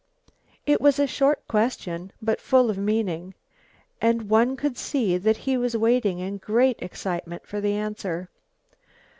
It 0.65 0.81
was 0.81 0.97
a 0.97 1.05
short 1.05 1.47
question, 1.47 2.11
but 2.23 2.41
full 2.41 2.71
of 2.71 2.77
meaning, 2.79 3.35
and 4.01 4.31
one 4.31 4.57
could 4.57 4.75
see 4.75 5.15
that 5.19 5.37
he 5.37 5.57
was 5.57 5.77
waiting 5.77 6.17
in 6.17 6.37
great 6.37 6.81
excitement 6.81 7.45
for 7.45 7.61
the 7.61 7.73
answer. 7.73 8.27